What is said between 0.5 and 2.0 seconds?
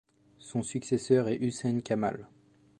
successeur est Hussein